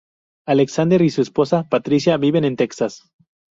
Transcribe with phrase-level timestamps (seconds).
[0.47, 3.03] Alexander Y su esposa, Patricia, viven en Texas.